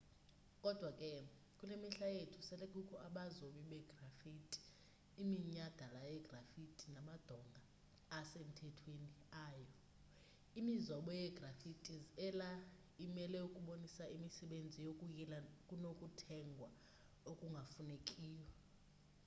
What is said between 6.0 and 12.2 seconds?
yegraffiti namadonga asemthethweni ayo imizobo yegraffitis